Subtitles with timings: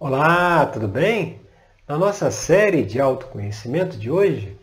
[0.00, 1.40] Olá, tudo bem?
[1.84, 4.56] Na nossa série de autoconhecimento de hoje,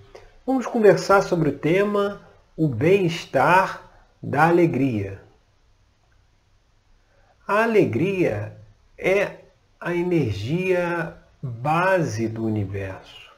[0.47, 2.21] vamos conversar sobre o tema
[2.55, 3.83] o bem-estar
[4.23, 5.21] da alegria.
[7.45, 8.55] A alegria
[8.97, 9.39] é
[9.77, 13.29] a energia base do universo.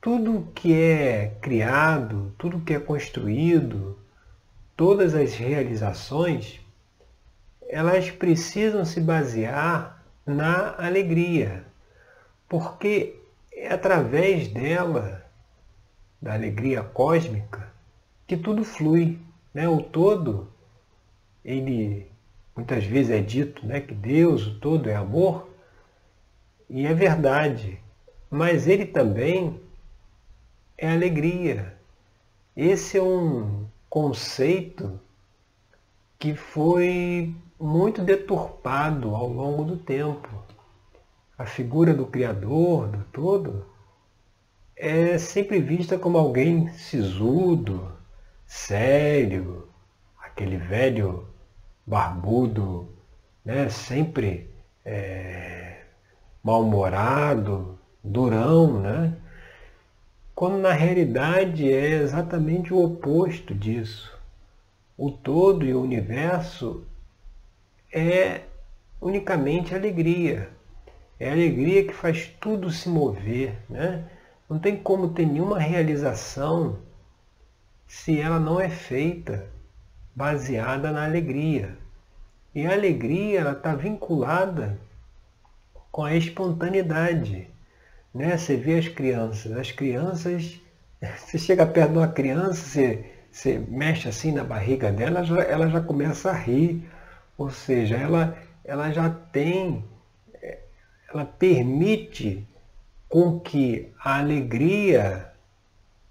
[0.00, 3.98] Tudo que é criado, tudo que é construído,
[4.76, 6.60] todas as realizações,
[7.68, 11.64] elas precisam se basear na alegria,
[12.48, 13.20] porque
[13.52, 15.24] é através dela,
[16.20, 17.72] da alegria cósmica,
[18.26, 19.18] que tudo flui.
[19.52, 19.68] Né?
[19.68, 20.48] O todo,
[21.44, 22.10] ele
[22.54, 25.48] muitas vezes é dito né, que Deus, o todo é amor,
[26.68, 27.78] e é verdade,
[28.30, 29.60] mas ele também
[30.78, 31.76] é alegria.
[32.56, 34.98] Esse é um conceito
[36.18, 40.28] que foi muito deturpado ao longo do tempo.
[41.38, 43.64] A figura do Criador, do todo,
[44.76, 47.92] é sempre vista como alguém sisudo,
[48.44, 49.68] sério,
[50.20, 51.28] aquele velho
[51.86, 52.88] barbudo,
[53.44, 54.50] né, sempre
[54.84, 55.82] é,
[56.42, 59.16] mal-humorado, durão, né?
[60.34, 64.18] quando na realidade é exatamente o oposto disso.
[64.96, 66.84] O todo e o universo
[67.92, 68.42] é
[69.00, 70.48] unicamente alegria.
[71.20, 73.54] É a alegria que faz tudo se mover.
[73.68, 74.04] Né?
[74.48, 76.78] Não tem como ter nenhuma realização
[77.86, 79.46] se ela não é feita
[80.14, 81.76] baseada na alegria.
[82.54, 84.78] E a alegria está vinculada
[85.90, 87.48] com a espontaneidade.
[88.14, 88.36] Né?
[88.36, 90.60] Você vê as crianças, as crianças,
[91.18, 95.42] você chega perto de uma criança, você, você mexe assim na barriga dela, ela já,
[95.42, 96.82] ela já começa a rir.
[97.42, 99.84] Ou seja, ela, ela já tem,
[101.12, 102.46] ela permite
[103.08, 105.32] com que a alegria,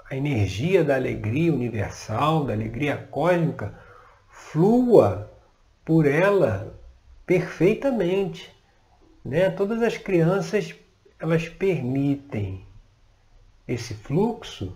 [0.09, 3.74] a energia da alegria universal, da alegria cósmica,
[4.30, 5.31] flua
[5.86, 6.78] por ela
[7.25, 8.53] perfeitamente.
[9.24, 9.50] Né?
[9.52, 10.75] Todas as crianças
[11.18, 12.66] elas permitem
[13.66, 14.75] esse fluxo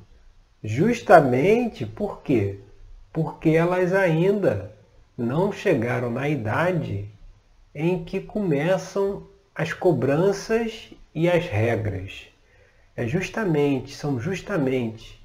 [0.63, 2.61] justamente por quê?
[3.11, 4.74] Porque elas ainda
[5.17, 7.09] não chegaram na idade
[7.73, 12.27] em que começam as cobranças e as regras.
[12.95, 15.21] É justamente, são justamente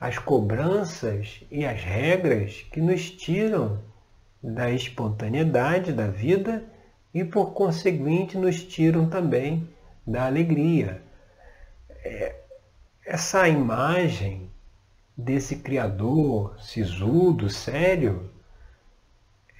[0.00, 3.78] as cobranças e as regras que nos tiram
[4.42, 6.64] da espontaneidade da vida
[7.14, 9.68] e, por conseguinte, nos tiram também
[10.06, 11.02] da alegria.
[12.04, 12.36] É,
[13.06, 14.50] essa imagem
[15.16, 18.31] desse Criador sisudo, sério,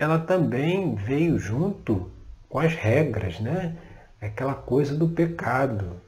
[0.03, 2.11] ela também veio junto
[2.49, 3.77] com as regras, né?
[4.21, 6.01] Aquela coisa do pecado.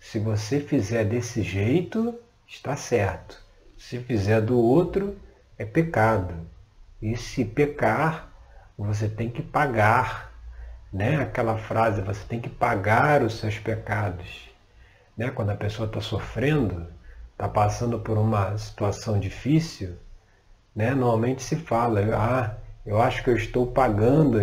[0.00, 2.14] Se você fizer desse jeito,
[2.46, 3.40] está certo.
[3.78, 5.16] Se fizer do outro,
[5.58, 6.34] é pecado.
[7.00, 8.30] E se pecar,
[8.76, 10.32] você tem que pagar
[10.92, 11.16] né?
[11.22, 14.50] Aquela frase, você tem que pagar os seus pecados.
[15.16, 15.30] Né?
[15.30, 16.86] Quando a pessoa está sofrendo,
[17.32, 19.96] está passando por uma situação difícil,
[20.76, 20.94] né?
[20.94, 22.54] normalmente se fala, ah,
[22.84, 24.38] eu acho que eu estou pagando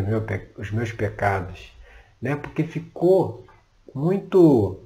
[0.58, 1.72] os meus pecados.
[2.22, 2.36] Né?
[2.36, 3.46] Porque ficou
[3.94, 4.80] muito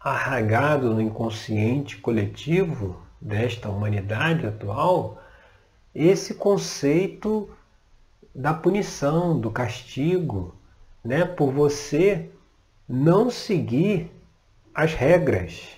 [0.00, 5.20] arraigado no inconsciente coletivo desta humanidade atual
[5.94, 7.48] esse conceito
[8.34, 10.54] da punição, do castigo,
[11.02, 12.30] né, por você
[12.86, 14.10] não seguir
[14.74, 15.68] as regras,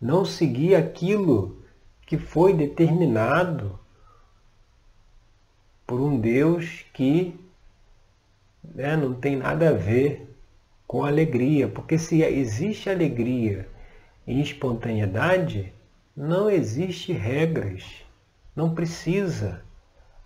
[0.00, 1.62] não seguir aquilo
[2.06, 3.78] que foi determinado
[5.86, 7.38] por um Deus que
[8.62, 10.34] né, não tem nada a ver
[10.86, 13.68] com alegria, porque se existe alegria
[14.26, 15.72] e espontaneidade,
[16.16, 17.84] não existe regras,
[18.54, 19.62] não precisa.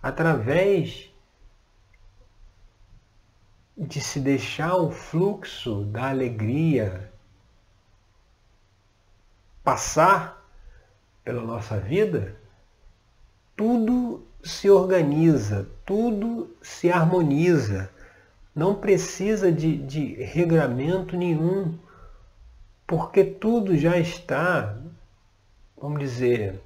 [0.01, 1.09] Através
[3.77, 7.11] de se deixar o fluxo da alegria
[9.63, 10.45] passar
[11.23, 12.35] pela nossa vida,
[13.55, 17.89] tudo se organiza, tudo se harmoniza.
[18.55, 21.77] Não precisa de, de regramento nenhum,
[22.85, 24.77] porque tudo já está,
[25.77, 26.59] vamos dizer,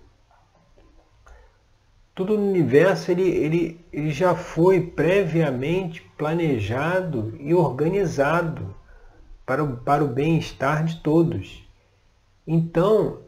[2.15, 8.75] tudo no universo ele, ele, ele já foi previamente planejado e organizado
[9.45, 11.67] para o, para o bem-estar de todos.
[12.45, 13.21] Então,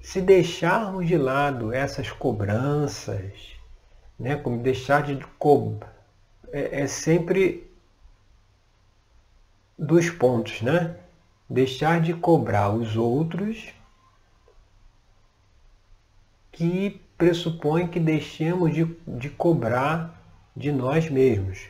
[0.00, 3.55] se deixarmos de lado essas cobranças,
[4.18, 5.94] né, como deixar de cobrar,
[6.52, 7.70] é, é sempre
[9.78, 10.96] dos pontos, né?
[11.48, 13.72] Deixar de cobrar os outros
[16.50, 20.20] que pressupõe que deixemos de, de cobrar
[20.56, 21.68] de nós mesmos.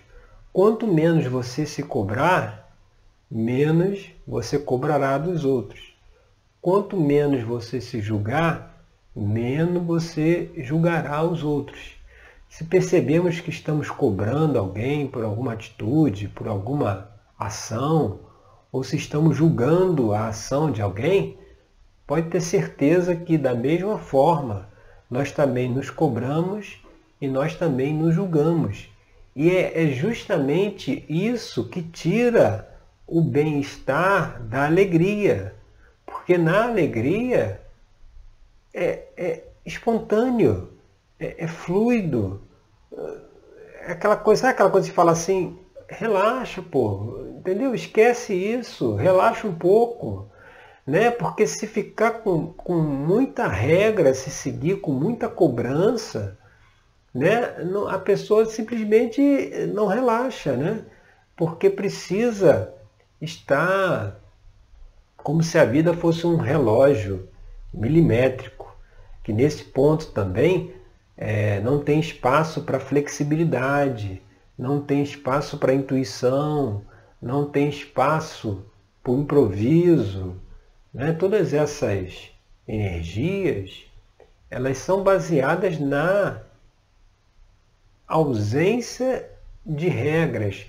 [0.53, 2.73] Quanto menos você se cobrar,
[3.31, 5.95] menos você cobrará dos outros.
[6.63, 8.85] Quanto menos você se julgar,
[9.15, 11.96] menos você julgará os outros.
[12.57, 17.07] Se percebemos que estamos cobrando alguém por alguma atitude, por alguma
[17.39, 18.21] ação,
[18.73, 21.37] ou se estamos julgando a ação de alguém,
[22.07, 24.71] pode ter certeza que, da mesma forma,
[25.11, 26.83] nós também nos cobramos
[27.21, 28.89] e nós também nos julgamos.
[29.35, 32.75] E é, é justamente isso que tira
[33.07, 35.55] o bem-estar da alegria.
[36.07, 37.61] Porque na alegria
[38.73, 40.71] é, é espontâneo,
[41.19, 42.46] é, é, fluido.
[43.83, 45.59] É aquela coisa, sabe aquela coisa de falar assim,
[45.89, 47.75] relaxa, pô, entendeu?
[47.75, 50.29] Esquece isso, relaxa um pouco.
[50.87, 51.11] Né?
[51.11, 56.39] Porque se ficar com, com muita regra, se seguir com muita cobrança,
[57.13, 57.57] né?
[57.89, 59.21] a pessoa simplesmente
[59.73, 60.85] não relaxa, né?
[61.37, 62.73] porque precisa
[63.21, 64.21] estar
[65.17, 67.29] como se a vida fosse um relógio
[67.75, 68.77] milimétrico,
[69.25, 70.76] que nesse ponto também
[71.17, 74.23] é, não tem espaço para flexibilidade,
[74.59, 76.83] não tem espaço para intuição,
[77.21, 78.65] não tem espaço
[79.03, 80.37] para o improviso.
[80.93, 81.13] Né?
[81.13, 82.31] Todas essas
[82.67, 83.85] energias,
[84.51, 86.43] elas são baseadas na
[88.07, 89.29] ausência
[89.65, 90.67] de regras.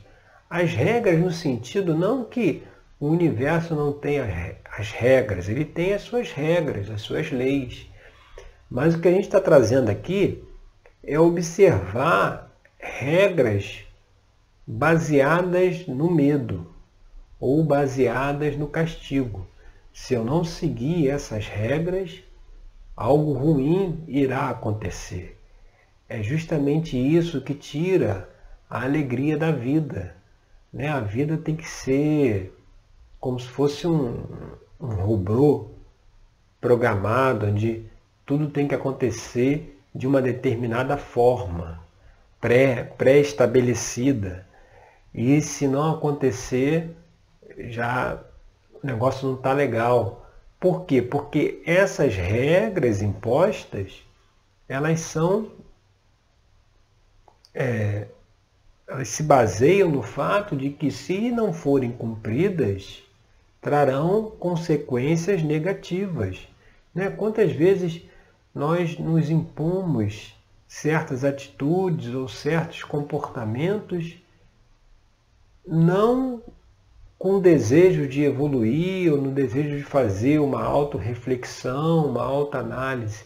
[0.49, 2.63] As regras no sentido não que
[2.99, 7.87] o universo não tem as regras, ele tem as suas regras, as suas leis.
[8.69, 10.43] Mas o que a gente está trazendo aqui
[11.03, 13.85] é observar regras
[14.65, 16.67] baseadas no medo
[17.39, 19.47] ou baseadas no castigo.
[19.93, 22.21] Se eu não seguir essas regras,
[22.95, 25.39] algo ruim irá acontecer.
[26.09, 28.29] É justamente isso que tira
[28.69, 30.15] a alegria da vida.
[30.73, 30.89] Né?
[30.89, 32.53] A vida tem que ser
[33.19, 34.23] como se fosse um,
[34.79, 35.69] um robô
[36.59, 37.85] programado, onde
[38.27, 41.79] tudo tem que acontecer de uma determinada forma,
[42.41, 44.45] pré-estabelecida.
[45.13, 46.89] e se não acontecer,
[47.57, 48.21] já
[48.83, 50.25] o negócio não está legal.
[50.59, 51.01] Por quê?
[51.01, 54.03] Porque essas regras impostas,
[54.67, 55.51] elas são.
[57.53, 58.07] É,
[58.87, 63.01] elas se baseiam no fato de que se não forem cumpridas,
[63.61, 66.47] trarão consequências negativas.
[66.93, 67.09] Né?
[67.09, 68.03] Quantas vezes
[68.57, 70.35] nós nos impomos
[70.67, 74.17] certas atitudes ou certos comportamentos
[75.65, 76.41] não
[77.19, 83.25] com o desejo de evoluir ou no desejo de fazer uma autorreflexão, uma autoanálise,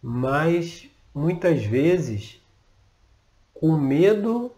[0.00, 2.40] mas muitas vezes
[3.52, 4.50] com medo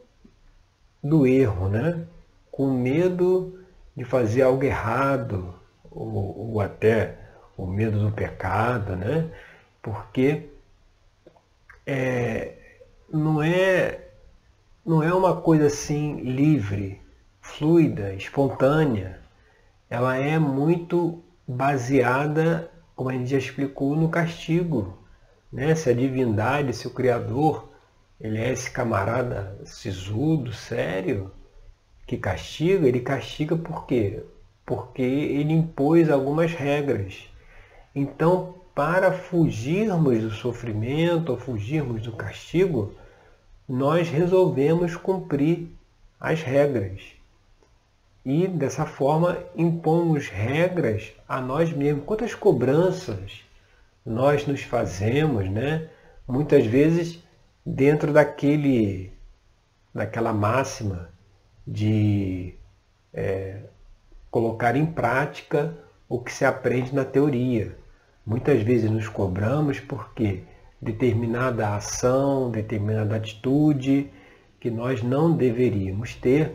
[1.03, 2.07] do erro, né?
[2.51, 3.59] com medo
[3.97, 5.55] de fazer algo errado,
[5.91, 7.19] ou, ou até
[7.57, 9.31] o medo do pecado, né?
[9.85, 10.49] Porque
[11.87, 12.55] é,
[13.13, 14.01] não, é,
[14.85, 17.03] não é uma coisa assim livre,
[17.43, 19.21] fluida, espontânea.
[19.91, 24.97] Ela é muito baseada, como a gente já explicou, no castigo.
[25.53, 25.75] Né?
[25.75, 27.69] Se a divindade, se o Criador,
[28.19, 31.31] ele é esse camarada sisudo, sério,
[32.07, 34.25] que castiga, ele castiga por quê?
[34.65, 37.29] Porque ele impôs algumas regras.
[37.95, 42.95] Então, para fugirmos do sofrimento ou fugirmos do castigo,
[43.69, 45.69] nós resolvemos cumprir
[46.19, 47.01] as regras.
[48.25, 52.05] E dessa forma impomos regras a nós mesmos.
[52.05, 53.43] Quantas cobranças
[54.05, 55.89] nós nos fazemos, né?
[56.27, 57.23] Muitas vezes
[57.65, 59.13] dentro daquele
[59.95, 61.09] daquela máxima
[61.67, 62.55] de
[63.13, 63.61] é,
[64.31, 65.77] colocar em prática
[66.09, 67.77] o que se aprende na teoria.
[68.27, 70.43] Muitas vezes nos cobramos porque
[70.81, 74.11] determinada ação, determinada atitude
[74.59, 76.55] que nós não deveríamos ter,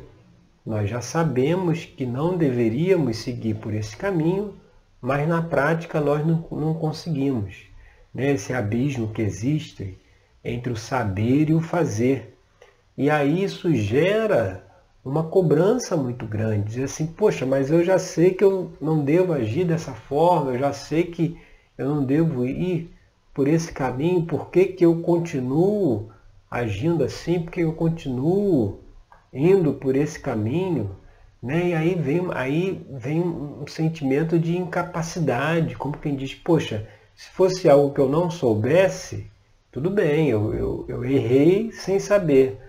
[0.65, 4.55] nós já sabemos que não deveríamos seguir por esse caminho,
[5.01, 7.67] mas na prática nós não, não conseguimos.
[8.13, 8.31] Né?
[8.31, 9.97] Esse abismo que existe
[10.43, 12.35] entre o saber e o fazer.
[12.97, 14.65] E aí isso gera
[15.03, 19.33] uma cobrança muito grande, dizer assim, poxa, mas eu já sei que eu não devo
[19.33, 21.37] agir dessa forma, eu já sei que
[21.79, 22.93] eu não devo ir
[23.33, 26.09] por esse caminho, por que, que eu continuo
[26.51, 28.79] agindo assim, porque eu continuo
[29.33, 30.95] indo por esse caminho,
[31.41, 31.69] Né?
[31.69, 37.69] E aí vem, aí vem um sentimento de incapacidade, como quem diz, poxa, se fosse
[37.69, 39.31] algo que eu não soubesse,
[39.71, 42.59] tudo bem, eu, eu, eu errei sem saber.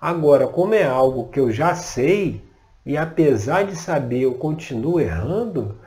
[0.00, 2.42] Agora, como é algo que eu já sei,
[2.86, 5.78] e apesar de saber eu continuo errando,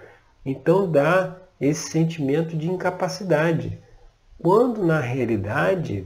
[0.46, 3.79] então dá esse sentimento de incapacidade.
[4.39, 6.05] Quando na realidade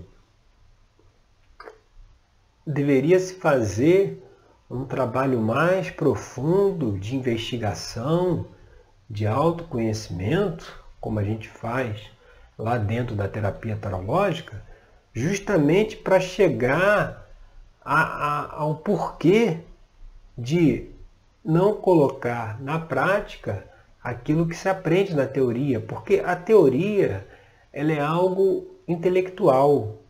[2.65, 4.23] deveria se fazer
[4.69, 8.47] um trabalho mais profundo de investigação,
[9.09, 12.09] de autoconhecimento, como a gente faz
[12.57, 14.63] lá dentro da terapia tarológica,
[15.13, 17.29] justamente para chegar
[17.83, 19.59] a, a, ao porquê
[20.37, 20.89] de
[21.43, 23.65] não colocar na prática
[24.03, 27.27] aquilo que se aprende na teoria, porque a teoria
[27.71, 30.01] ela é algo intelectual.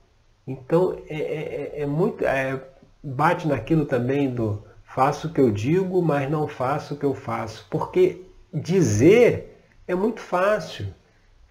[0.47, 2.25] Então é, é, é, é muito.
[2.25, 2.61] É,
[3.03, 7.13] bate naquilo também do faço o que eu digo, mas não faço o que eu
[7.13, 7.67] faço.
[7.69, 9.51] Porque dizer
[9.87, 10.87] é muito fácil,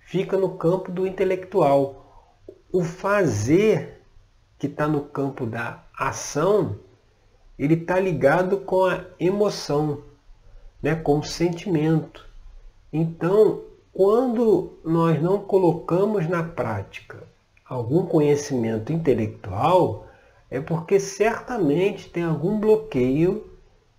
[0.01, 1.97] fica no campo do intelectual.
[2.73, 4.01] O fazer,
[4.59, 6.79] que está no campo da ação,
[7.59, 10.03] ele está ligado com a emoção,
[10.83, 12.30] né, com o sentimento.
[12.93, 17.23] Então, quando nós não colocamos na prática
[17.65, 20.07] algum conhecimento intelectual,
[20.51, 23.49] é porque certamente tem algum bloqueio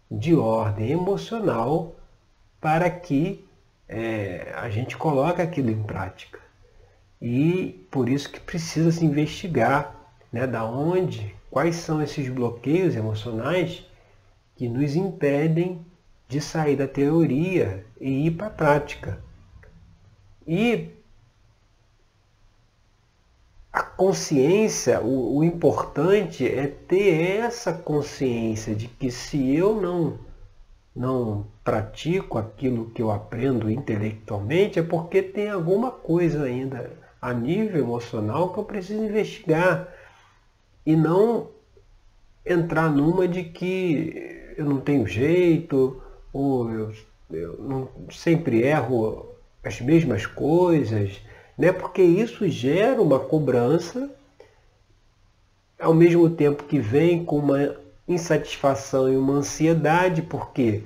[0.10, 1.96] de ordem emocional
[2.60, 3.48] para que
[3.88, 6.40] é, a gente coloque aquilo em prática.
[7.22, 9.96] E por isso que precisa se investigar
[10.32, 13.86] né, da onde, quais são esses bloqueios emocionais
[14.56, 15.86] que nos impedem
[16.32, 19.22] de sair da teoria e ir para a prática.
[20.48, 20.88] E
[23.72, 30.20] a consciência, o, o, importante é ter essa consciência de que se eu não,
[30.96, 37.82] não pratico aquilo que eu aprendo intelectualmente, é porque tem alguma coisa ainda a nível
[37.82, 39.86] emocional que eu preciso investigar.
[40.86, 41.50] E não
[42.46, 46.02] entrar numa de que eu não tenho jeito,
[46.34, 46.94] ou eu,
[47.32, 51.22] eu não, sempre erro as mesmas coisas,
[51.58, 51.72] né?
[51.72, 54.10] porque isso gera uma cobrança,
[55.80, 57.76] ao mesmo tempo que vem com uma
[58.08, 60.84] insatisfação e uma ansiedade, porque,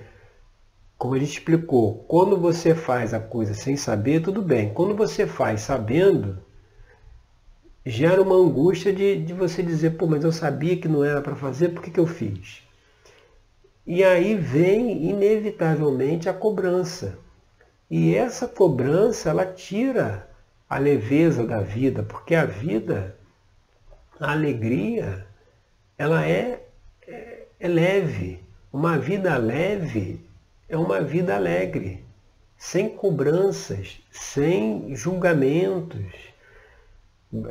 [0.98, 4.74] como ele explicou, quando você faz a coisa sem saber, tudo bem.
[4.74, 6.38] Quando você faz sabendo,
[7.86, 11.36] gera uma angústia de, de você dizer, pô, mas eu sabia que não era para
[11.36, 12.65] fazer, por que, que eu fiz?
[13.86, 17.20] E aí vem, inevitavelmente, a cobrança.
[17.90, 20.28] E essa cobrança, ela tira
[20.68, 23.16] a leveza da vida, porque a vida,
[24.20, 25.28] a alegria,
[25.98, 26.68] ela é,
[27.08, 28.44] é, é leve.
[28.74, 30.20] Uma vida leve
[30.68, 32.04] é uma vida alegre,
[32.58, 36.35] sem cobranças, sem julgamentos.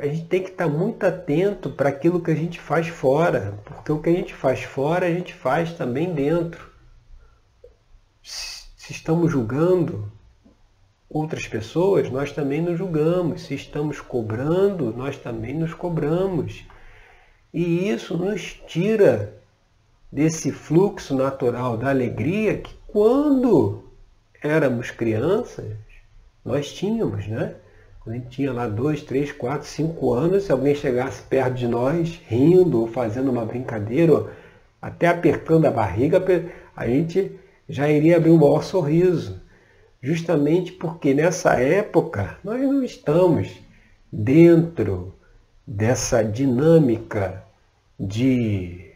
[0.01, 3.93] A gente tem que estar muito atento para aquilo que a gente faz fora, porque
[3.93, 6.71] o que a gente faz fora, a gente faz também dentro.
[8.23, 10.11] Se estamos julgando,
[11.09, 13.43] outras pessoas, nós também nos julgamos.
[13.43, 16.65] Se estamos cobrando, nós também nos cobramos.
[17.53, 19.41] E isso nos tira
[20.11, 23.85] desse fluxo natural da alegria que quando
[24.43, 25.77] éramos crianças,
[26.45, 27.57] nós tínhamos, né?
[28.07, 32.21] A gente tinha lá dois, três, quatro, cinco anos, se alguém chegasse perto de nós,
[32.27, 34.31] rindo ou fazendo uma brincadeira, ou
[34.81, 36.23] até apertando a barriga,
[36.77, 37.33] a gente
[37.69, 39.43] já iria abrir um maior sorriso
[40.05, 43.51] justamente porque nessa época nós não estamos
[44.13, 45.15] dentro
[45.67, 47.43] dessa dinâmica
[47.99, 48.93] de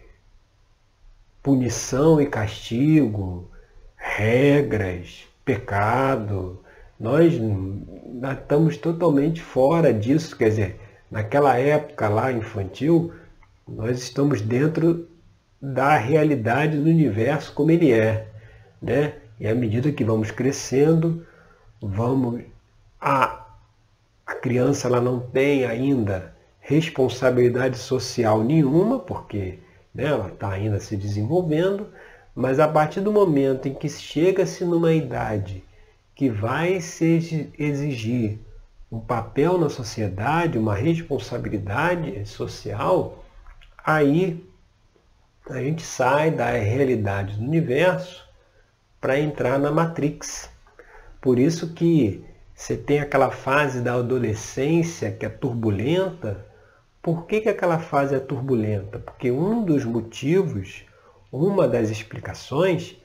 [1.43, 3.51] punição e castigo,
[3.97, 6.63] regras, pecado.
[6.99, 7.33] Nós
[8.33, 13.13] estamos totalmente fora disso, quer dizer, naquela época lá infantil,
[13.67, 15.09] nós estamos dentro
[15.61, 18.27] da realidade do universo como ele é,
[18.83, 19.15] né?
[19.39, 21.25] E à medida que vamos crescendo,
[21.81, 22.43] vamos
[23.01, 23.47] a,
[24.27, 29.61] a criança ela não tem ainda responsabilidade social nenhuma, porque
[29.95, 31.87] né, ela está ainda se desenvolvendo,
[32.35, 35.63] mas a partir do momento em que chega-se numa idade
[36.19, 38.41] que vai se exigir
[38.91, 43.25] um papel na sociedade, uma responsabilidade social,
[43.85, 44.45] aí
[45.49, 48.29] a gente sai da realidade do universo
[49.01, 50.51] para entrar na Matrix.
[51.21, 56.45] Por isso que você tem aquela fase da adolescência que é turbulenta.
[57.01, 58.99] Por que, que aquela fase é turbulenta?
[58.99, 60.85] Porque um dos motivos,
[61.31, 62.97] uma das explicações,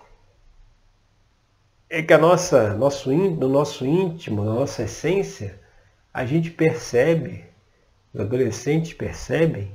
[1.94, 5.60] é que a nossa, nosso, no nosso íntimo, na nossa essência,
[6.12, 7.46] a gente percebe,
[8.12, 9.72] os adolescentes percebem,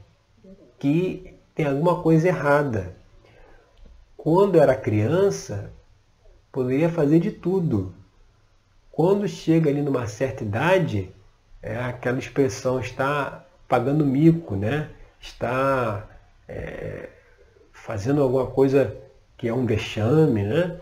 [0.81, 2.93] que tem alguma coisa errada.
[4.17, 5.71] Quando era criança,
[6.51, 7.95] poderia fazer de tudo.
[8.91, 11.13] Quando chega ali numa certa idade,
[11.63, 14.91] é aquela expressão está pagando mico, né?
[15.21, 16.05] está
[16.49, 17.11] é,
[17.73, 18.97] fazendo alguma coisa
[19.37, 20.81] que é um vexame, né?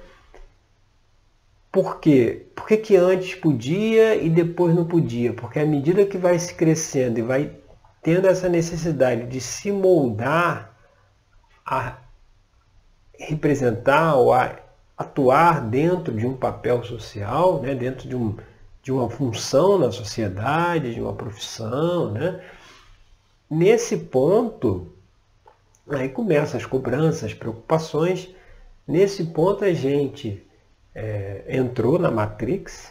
[1.77, 2.47] Por quê?
[2.55, 5.35] Por que, que antes podia e depois não podia?
[5.35, 7.53] Porque à medida que vai se crescendo e vai
[8.03, 10.75] tendo essa necessidade de se moldar
[11.67, 11.99] a
[13.19, 14.57] representar ou a
[14.97, 17.75] atuar dentro de um papel social, né?
[17.75, 18.35] dentro de, um,
[18.83, 22.43] de uma função na sociedade, de uma profissão, né?
[23.51, 24.91] Nesse ponto,
[25.91, 28.31] aí começam as cobranças, as preocupações.
[28.89, 30.46] Nesse ponto a gente
[30.99, 32.91] é, entrou na Matrix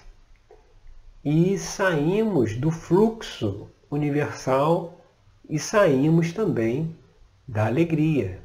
[1.24, 5.02] e saímos do fluxo universal
[5.50, 6.96] e saímos também
[7.48, 8.40] da alegria.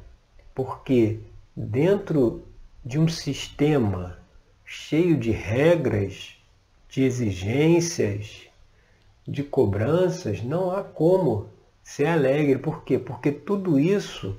[0.55, 1.19] Porque
[1.55, 2.43] dentro
[2.83, 4.17] de um sistema
[4.65, 6.35] cheio de regras,
[6.89, 8.47] de exigências,
[9.27, 11.49] de cobranças, não há como
[11.83, 12.57] ser alegre.
[12.57, 12.97] Por quê?
[12.97, 14.35] Porque tudo isso,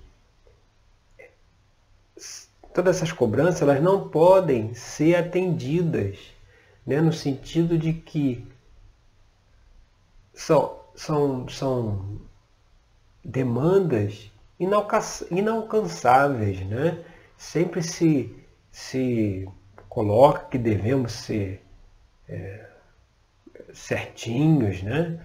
[2.73, 6.19] todas essas cobranças, elas não podem ser atendidas,
[6.87, 7.01] né?
[7.01, 8.47] no sentido de que
[10.33, 12.21] são, são, são
[13.25, 14.31] demandas
[15.31, 16.61] inalcançáveis.
[16.67, 17.05] Né?
[17.37, 18.35] Sempre se,
[18.71, 19.49] se
[19.89, 21.63] coloca que devemos ser
[22.29, 22.67] é,
[23.75, 25.21] certinhos, né?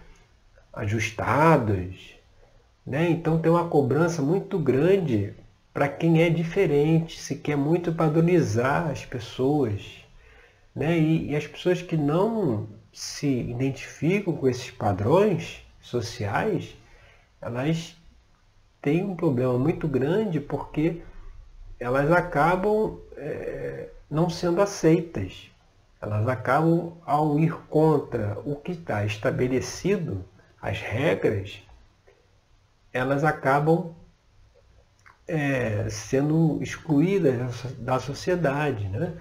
[0.73, 2.15] ajustados.
[2.85, 3.09] Né?
[3.09, 5.33] Então tem uma cobrança muito grande
[5.77, 10.03] para quem é diferente, se quer muito padronizar as pessoas.
[10.75, 10.97] Né?
[10.97, 16.75] E, e as pessoas que não se identificam com esses padrões sociais,
[17.39, 17.95] elas
[18.81, 21.03] têm um problema muito grande porque
[21.79, 25.51] elas acabam é, não sendo aceitas.
[26.01, 30.25] Elas acabam, ao ir contra o que está estabelecido,
[30.59, 31.61] as regras,
[32.91, 33.93] elas acabam
[35.27, 38.87] é, sendo excluídas da sociedade.
[38.87, 39.13] Né?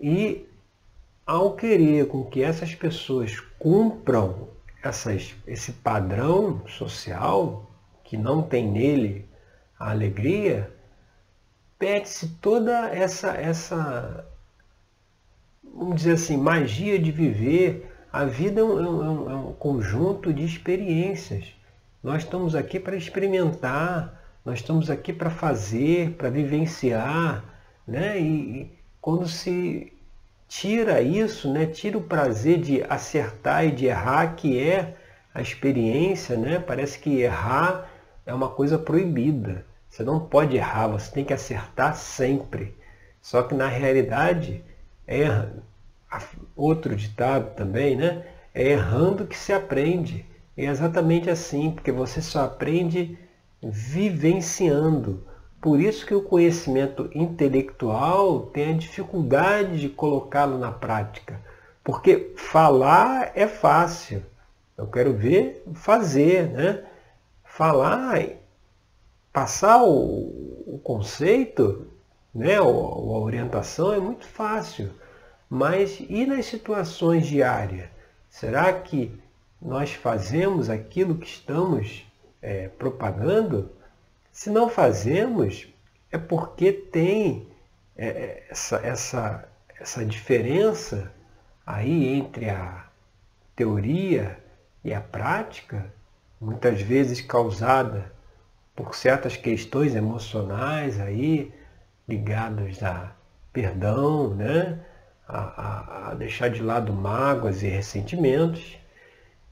[0.00, 0.46] E
[1.26, 4.48] ao querer com que essas pessoas cumpram
[4.82, 7.70] essas, esse padrão social,
[8.02, 9.28] que não tem nele
[9.78, 10.70] a alegria,
[11.78, 14.26] perde-se toda essa, essa,
[15.62, 19.52] vamos dizer assim, magia de viver a vida é, é um, é um, é um
[19.52, 21.54] conjunto de experiências.
[22.02, 27.44] Nós estamos aqui para experimentar, nós estamos aqui para fazer, para vivenciar,
[27.86, 28.18] né?
[28.18, 29.92] E quando se
[30.48, 31.66] tira isso, né?
[31.66, 34.96] Tira o prazer de acertar e de errar, que é
[35.34, 36.58] a experiência, né?
[36.58, 37.90] Parece que errar
[38.26, 39.64] é uma coisa proibida.
[39.88, 42.74] Você não pode errar, você tem que acertar sempre.
[43.20, 44.64] Só que na realidade
[45.06, 45.46] é
[46.56, 48.24] outro ditado também, né?
[48.54, 50.24] É errando que se aprende.
[50.56, 53.18] É exatamente assim, porque você só aprende
[53.62, 55.26] vivenciando.
[55.60, 61.40] Por isso que o conhecimento intelectual tem a dificuldade de colocá-lo na prática.
[61.84, 64.22] Porque falar é fácil.
[64.76, 66.84] Eu quero ver fazer, né?
[67.44, 68.26] Falar,
[69.32, 71.86] passar o, o conceito,
[72.34, 72.56] né?
[72.56, 74.90] a orientação é muito fácil.
[75.48, 77.88] Mas e nas situações diárias?
[78.30, 79.12] Será que
[79.60, 82.06] nós fazemos aquilo que estamos
[82.42, 83.70] é, propagando?
[84.32, 85.68] Se não fazemos,
[86.10, 87.48] é porque tem
[87.96, 89.48] é, é, essa, essa,
[89.78, 91.12] essa diferença
[91.66, 92.86] aí entre a
[93.54, 94.38] teoria
[94.82, 95.92] e a prática,
[96.40, 98.12] muitas vezes causada
[98.74, 101.52] por certas questões emocionais aí
[102.08, 103.14] ligadas a
[103.52, 104.80] perdão, né?
[105.28, 108.78] a, a, a deixar de lado mágoas e ressentimentos.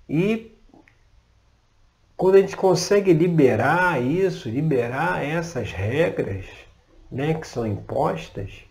[0.08, 0.57] E
[2.18, 6.46] quando a gente consegue liberar isso, liberar essas regras
[7.08, 8.64] né, que são impostas,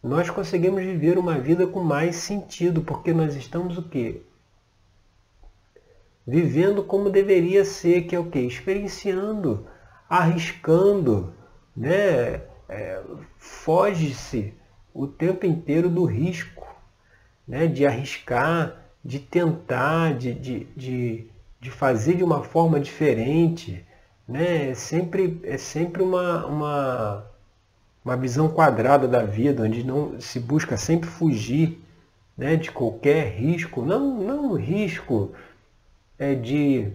[0.00, 4.22] nós conseguimos viver uma vida com mais sentido, porque nós estamos o quê?
[6.24, 8.38] Vivendo como deveria ser, que é o quê?
[8.38, 9.66] Experienciando,
[10.08, 11.34] arriscando,
[11.76, 12.42] né?
[12.68, 13.02] É,
[13.36, 14.54] Foge-se
[14.94, 16.68] o tempo inteiro do risco,
[17.48, 17.66] né?
[17.66, 21.30] de arriscar, de tentar, de, de, de,
[21.60, 23.84] de fazer de uma forma diferente.
[24.26, 24.70] Né?
[24.70, 27.26] É sempre, é sempre uma, uma,
[28.04, 31.84] uma visão quadrada da vida, onde não se busca sempre fugir
[32.36, 35.32] né, de qualquer risco, não, não risco
[36.18, 36.90] é, de,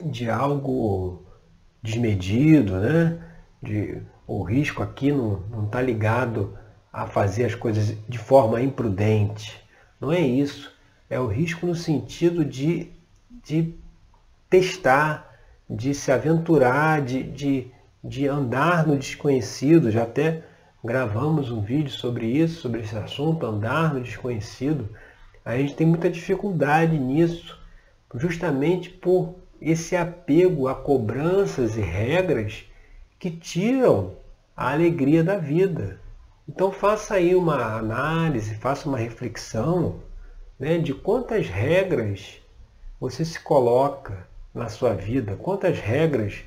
[0.00, 1.22] de algo
[1.82, 3.18] desmedido, né?
[3.62, 6.56] De, o risco aqui não está ligado
[6.92, 9.62] a fazer as coisas de forma imprudente.
[10.00, 10.72] Não é isso.
[11.08, 12.90] É o risco no sentido de,
[13.44, 13.74] de
[14.50, 17.70] testar, de se aventurar, de, de,
[18.02, 19.90] de andar no desconhecido.
[19.90, 20.42] Já até
[20.84, 24.88] gravamos um vídeo sobre isso, sobre esse assunto, andar no desconhecido.
[25.44, 27.58] A gente tem muita dificuldade nisso,
[28.14, 32.64] justamente por esse apego a cobranças e regras
[33.18, 34.16] que tiram
[34.56, 36.00] a alegria da vida.
[36.48, 40.00] Então faça aí uma análise, faça uma reflexão
[40.58, 42.41] né, de quantas regras
[43.02, 46.44] você se coloca na sua vida, quantas regras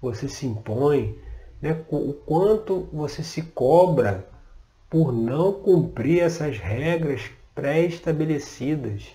[0.00, 1.18] você se impõe,
[1.60, 4.26] né, o quanto você se cobra
[4.88, 9.08] por não cumprir essas regras pré-estabelecidas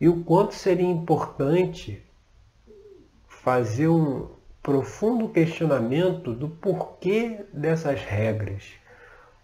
[0.00, 2.02] e o quanto seria importante
[3.28, 4.30] fazer um
[4.62, 8.62] profundo questionamento do porquê dessas regras.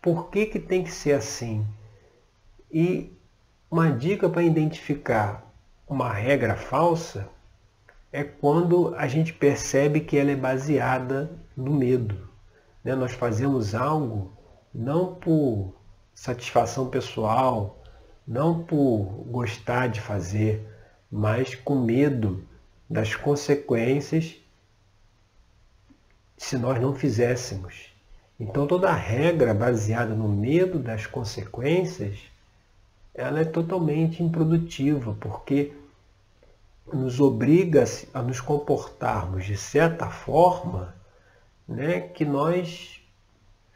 [0.01, 1.67] Por que, que tem que ser assim?
[2.73, 3.13] E
[3.71, 5.52] uma dica para identificar
[5.93, 7.29] uma regra falsa
[8.11, 12.29] é quando a gente percebe que ela é baseada no medo.
[12.83, 12.95] Né?
[12.95, 14.33] Nós fazemos algo
[14.75, 15.75] não por
[16.15, 17.79] satisfação pessoal,
[18.27, 20.67] não por gostar de fazer,
[21.11, 22.43] mas com medo
[22.89, 24.37] das consequências
[26.39, 27.93] se nós não fizéssemos.
[28.41, 32.19] Então toda regra baseada no medo das consequências,
[33.15, 35.73] ela é totalmente improdutiva, porque
[36.91, 40.95] nos obriga a nos comportarmos de certa forma
[41.69, 43.01] né, que nós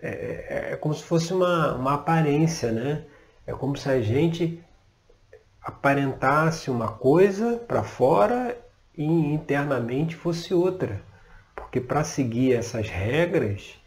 [0.01, 3.05] é, é, é como se fosse uma, uma aparência, né?
[3.47, 4.63] É como se a gente
[5.63, 8.57] aparentasse uma coisa para fora
[8.97, 11.01] e internamente fosse outra.
[11.55, 13.81] Porque para seguir essas regras,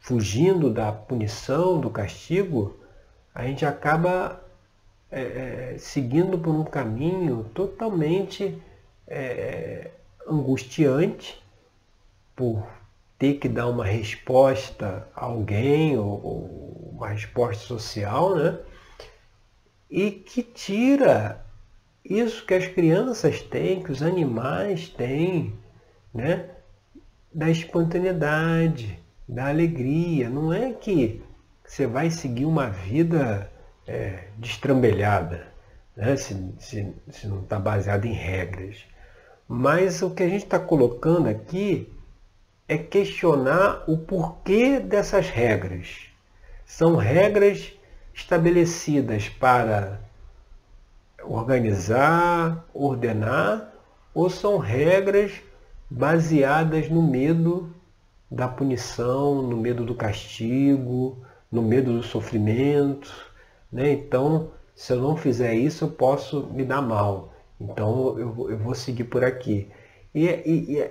[0.00, 2.78] fugindo da punição, do castigo,
[3.34, 4.42] a gente acaba
[5.10, 8.60] é, é, seguindo por um caminho totalmente
[9.06, 9.90] é,
[10.28, 11.42] angustiante,
[12.36, 12.66] por
[13.18, 18.58] ter que dar uma resposta a alguém, ou, ou uma resposta social, né?
[19.90, 21.44] e que tira
[22.04, 25.54] isso que as crianças têm, que os animais têm,
[26.12, 26.50] né?
[27.32, 30.28] da espontaneidade, da alegria.
[30.28, 31.22] Não é que
[31.64, 33.50] você vai seguir uma vida
[33.88, 35.48] é, destrambelhada,
[35.96, 36.16] né?
[36.16, 38.84] se, se, se não está baseada em regras.
[39.48, 41.90] Mas o que a gente está colocando aqui
[42.68, 46.06] é questionar o porquê dessas regras.
[46.66, 47.72] São regras
[48.12, 50.00] estabelecidas para
[51.24, 53.72] organizar, ordenar,
[54.12, 55.32] ou são regras
[55.88, 57.74] baseadas no medo
[58.30, 63.27] da punição, no medo do castigo, no medo do sofrimento.
[63.70, 63.92] Né?
[63.92, 67.32] Então, se eu não fizer isso, eu posso me dar mal.
[67.60, 69.68] Então, eu, eu vou seguir por aqui.
[70.14, 70.90] E, e, e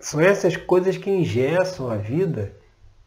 [0.00, 2.54] são essas coisas que engessam a vida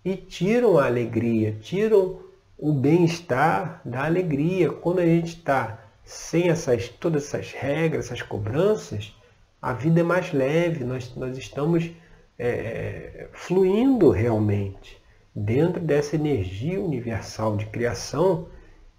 [0.03, 2.19] e tiram a alegria, tiram
[2.57, 4.71] o bem-estar da alegria.
[4.71, 9.15] Quando a gente está sem essas, todas essas regras, essas cobranças,
[9.61, 11.91] a vida é mais leve, nós, nós estamos
[12.37, 14.98] é, é, fluindo realmente
[15.39, 18.47] dentro dessa energia universal de criação,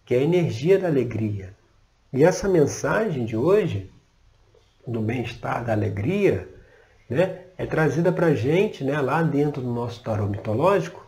[0.04, 1.54] que é a energia da alegria.
[2.12, 3.90] E essa mensagem de hoje,
[4.86, 6.48] do bem-estar, da alegria,
[7.08, 11.06] né, é trazida para a gente, né, lá dentro do nosso tarô mitológico,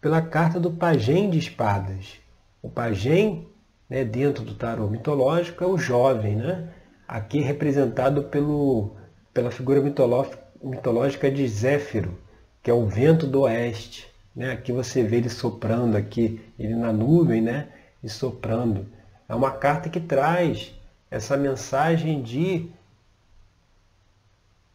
[0.00, 2.18] pela carta do Pajem de Espadas.
[2.62, 3.48] O Pajem,
[3.88, 6.72] né, dentro do tarô mitológico, é o jovem, né?
[7.08, 8.94] aqui representado pelo,
[9.34, 12.16] pela figura mitológica de Zéfiro,
[12.62, 14.09] que é o vento do oeste.
[14.40, 14.52] Né?
[14.52, 17.68] Aqui você vê ele soprando aqui, ele na nuvem, né?
[18.02, 18.86] e soprando.
[19.28, 20.74] É uma carta que traz
[21.10, 22.70] essa mensagem de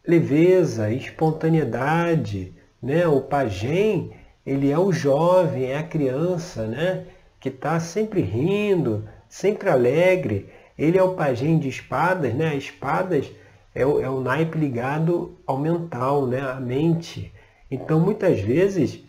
[0.06, 2.54] leveza, espontaneidade.
[2.80, 3.08] Né?
[3.08, 4.12] O pajem
[4.46, 7.04] ele é o jovem, é a criança, né?
[7.40, 10.48] Que está sempre rindo, sempre alegre.
[10.78, 12.54] Ele é o pajem de espadas, né?
[12.54, 13.32] Espadas
[13.74, 16.40] é o, é o naipe ligado ao mental, né?
[16.40, 17.34] À mente.
[17.68, 19.04] Então, muitas vezes,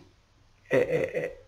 [0.70, 1.40] é, é,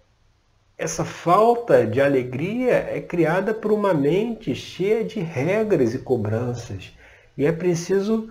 [0.79, 6.93] essa falta de alegria é criada por uma mente cheia de regras e cobranças.
[7.37, 8.31] E é preciso,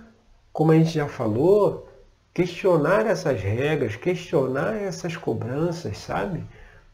[0.51, 1.87] como a gente já falou,
[2.33, 6.43] questionar essas regras, questionar essas cobranças, sabe?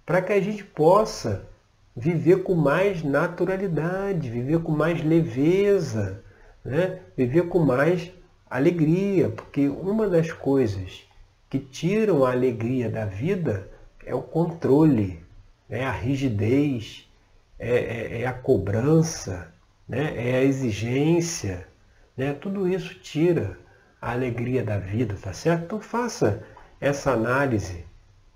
[0.05, 1.47] Para que a gente possa
[1.95, 6.21] viver com mais naturalidade, viver com mais leveza,
[6.63, 6.99] né?
[7.15, 8.11] viver com mais
[8.49, 11.03] alegria, porque uma das coisas
[11.49, 13.69] que tiram a alegria da vida
[14.05, 15.23] é o controle,
[15.69, 17.09] é a rigidez,
[17.57, 19.51] é, é, é a cobrança,
[19.87, 20.13] né?
[20.15, 21.67] é a exigência.
[22.15, 22.33] Né?
[22.33, 23.57] Tudo isso tira
[23.99, 25.65] a alegria da vida, tá certo?
[25.65, 26.43] Então faça
[26.79, 27.83] essa análise.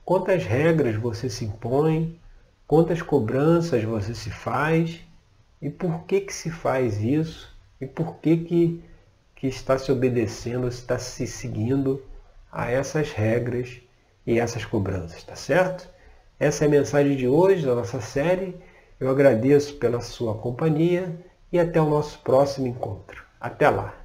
[0.03, 2.19] Quantas regras você se impõe,
[2.65, 5.01] quantas cobranças você se faz
[5.61, 8.83] e por que que se faz isso e por que que,
[9.35, 12.03] que está se obedecendo, está se seguindo
[12.51, 13.79] a essas regras
[14.29, 15.89] e essas cobranças, tá certo?
[16.39, 18.55] Essa é a mensagem de hoje da nossa série.
[18.99, 21.19] Eu agradeço pela sua companhia
[21.51, 23.23] e até o nosso próximo encontro.
[23.41, 23.98] Até lá!